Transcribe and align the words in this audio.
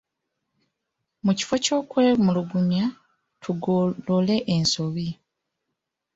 Mu 1.25 1.31
kifo 1.37 1.53
ky'okwemulugunya, 1.63 2.85
tugolole 3.43 4.35
ensobi. 4.55 5.07